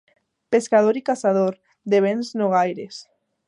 [0.55, 1.59] Pescador i caçador,
[1.95, 3.03] de béns no gaires.